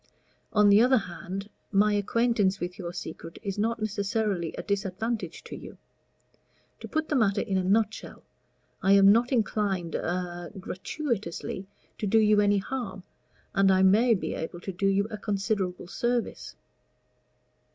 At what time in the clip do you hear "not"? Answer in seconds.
3.59-3.79, 9.11-9.31